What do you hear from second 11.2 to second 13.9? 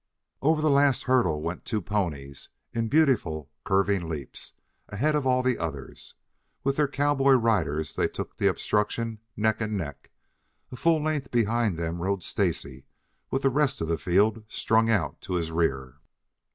behind them rode Stacy with the rest of